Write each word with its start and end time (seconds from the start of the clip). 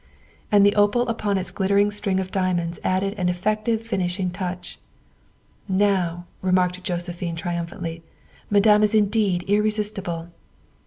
''And 0.51 0.65
the 0.65 0.75
opal 0.75 1.07
upon 1.09 1.37
its 1.37 1.51
glittering 1.51 1.91
string 1.91 2.19
of 2.19 2.31
diamonds 2.31 2.79
added 2.83 3.13
an 3.19 3.29
effective 3.29 3.83
finishing 3.83 4.31
touch." 4.31 4.79
Now," 5.69 6.25
remarked 6.41 6.83
Josephine 6.83 7.35
triumphantly," 7.35 8.01
Ma 8.49 8.57
dame 8.61 8.81
is 8.81 8.95
indeed 8.95 9.43
irresistible." 9.47 10.29